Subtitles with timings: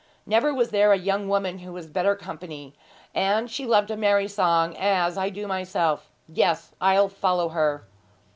[0.25, 2.73] Never was there a young woman who was better company;
[3.13, 6.09] and she loved a merry song as I do myself.
[6.27, 7.83] Yes, I'll follow her.'